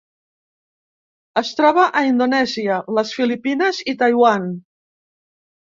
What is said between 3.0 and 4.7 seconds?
les Filipines i Taiwan.